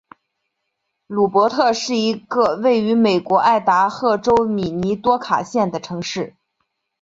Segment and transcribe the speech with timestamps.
[1.05, 6.35] 鲁珀特是一个位于美国爱达荷州米尼多卡县的城市。